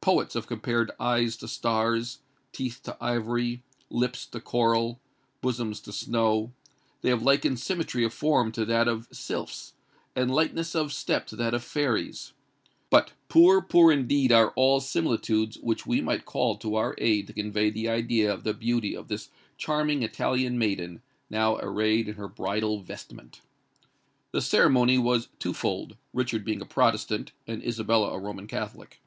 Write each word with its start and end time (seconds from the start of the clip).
Poets 0.00 0.34
have 0.34 0.46
compared 0.46 0.92
eyes 1.00 1.36
to 1.38 1.48
stars—teeth 1.48 2.80
to 2.84 2.96
ivory—lips 3.00 4.24
to 4.26 4.38
coral—bosoms 4.40 5.80
to 5.80 5.92
snow;—they 5.92 7.08
have 7.08 7.24
likened 7.24 7.58
symmetry 7.58 8.04
of 8.04 8.14
form 8.14 8.52
to 8.52 8.64
that 8.66 8.86
of 8.86 9.08
sylphs, 9.10 9.72
and 10.14 10.32
lightness 10.32 10.76
of 10.76 10.92
step 10.92 11.26
to 11.26 11.34
that 11.34 11.54
of 11.54 11.64
fairies;—but 11.64 13.10
poor, 13.28 13.60
poor 13.60 13.90
indeed 13.90 14.30
are 14.30 14.50
all 14.50 14.78
similitudes 14.78 15.58
which 15.58 15.84
we 15.88 16.00
might 16.00 16.24
call 16.24 16.56
to 16.56 16.76
our 16.76 16.94
aid 16.98 17.26
to 17.26 17.32
convey 17.32 17.66
an 17.66 17.92
idea 17.92 18.32
of 18.32 18.44
the 18.44 18.54
beauty 18.54 18.94
of 18.96 19.08
this 19.08 19.28
charming 19.58 20.04
Italian 20.04 20.56
maiden, 20.56 21.02
now 21.28 21.56
arrayed 21.56 22.06
in 22.08 22.14
her 22.14 22.28
bridal 22.28 22.78
vestment! 22.78 23.40
The 24.30 24.40
ceremony 24.40 24.98
was 24.98 25.30
twofold, 25.40 25.96
Richard 26.12 26.44
being 26.44 26.60
a 26.60 26.64
Protestant 26.64 27.32
and 27.48 27.60
Isabella 27.60 28.12
a 28.12 28.20
Roman 28.20 28.46
Catholic. 28.46 29.00